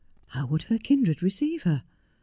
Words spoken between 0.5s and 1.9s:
her kindred receive her?